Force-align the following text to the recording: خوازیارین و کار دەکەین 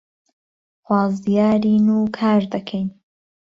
خوازیارین 0.85 1.85
و 1.95 1.99
کار 2.17 2.41
دەکەین 2.53 2.87